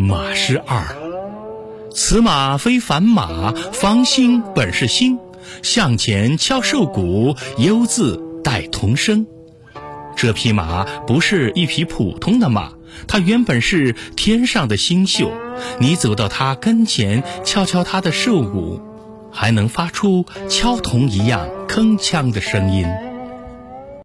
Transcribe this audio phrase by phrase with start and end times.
[0.00, 0.96] 马是二，
[1.92, 5.18] 此马非凡马，方兴本是兴，
[5.62, 9.26] 向前敲瘦骨，犹自带童声。
[10.16, 12.72] 这匹马不是一匹普通的马，
[13.06, 15.30] 它原本是天上的星宿。
[15.78, 18.80] 你走到它跟前，敲敲它的瘦骨，
[19.30, 22.86] 还能发出敲铜一样铿锵的声音。